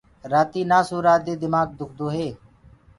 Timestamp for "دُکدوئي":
1.79-2.27